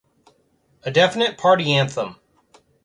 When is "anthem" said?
1.73-2.15